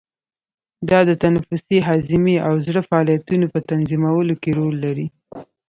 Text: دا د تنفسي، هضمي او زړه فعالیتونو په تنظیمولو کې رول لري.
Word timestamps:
دا 0.89 0.99
د 1.09 1.11
تنفسي، 1.23 1.77
هضمي 1.89 2.35
او 2.47 2.53
زړه 2.65 2.81
فعالیتونو 2.89 3.45
په 3.53 3.59
تنظیمولو 3.69 4.33
کې 4.41 4.51
رول 4.59 4.75
لري. 4.85 5.07